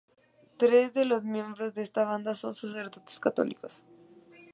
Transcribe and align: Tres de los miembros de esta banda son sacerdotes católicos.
Tres 0.57 0.95
de 0.95 1.05
los 1.05 1.23
miembros 1.23 1.75
de 1.75 1.83
esta 1.83 2.05
banda 2.05 2.33
son 2.33 2.55
sacerdotes 2.55 3.19
católicos. 3.19 3.83